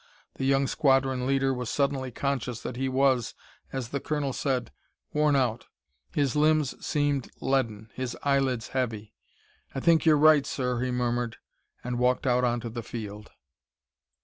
The 0.33 0.45
young 0.47 0.65
squadron 0.65 1.27
leader 1.27 1.53
was 1.53 1.69
suddenly 1.69 2.09
conscious 2.09 2.61
that 2.61 2.75
he 2.75 2.89
was, 2.89 3.35
as 3.71 3.89
the 3.89 3.99
colonel 3.99 4.33
said, 4.33 4.71
worn 5.13 5.35
out; 5.35 5.67
his 6.11 6.35
limbs 6.35 6.73
seemed 6.83 7.29
leaden, 7.39 7.91
his 7.93 8.17
eyelids 8.23 8.69
heavy. 8.69 9.13
"I 9.75 9.79
think 9.79 10.03
you're 10.03 10.17
right, 10.17 10.47
sir," 10.47 10.81
he 10.83 10.89
murmured, 10.89 11.37
and 11.83 11.99
walked 11.99 12.25
out 12.25 12.43
onto 12.43 12.69
the 12.69 12.81
field. 12.81 13.29